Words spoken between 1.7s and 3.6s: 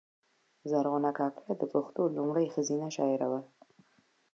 پښتو لومړۍ ښځینه شاعره وه